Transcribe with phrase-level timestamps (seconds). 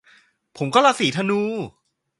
[0.57, 1.41] ผมก็ราศีธนู